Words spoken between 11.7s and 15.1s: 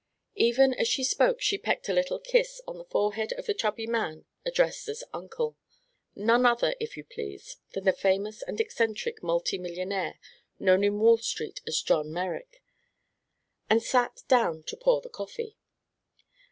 John Merrick and sat down to pour the